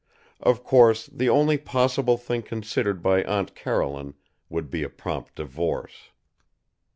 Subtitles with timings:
[0.39, 4.15] Of course, the only possible thing considered by Aunt Caroline
[4.49, 6.09] would be a prompt divorce.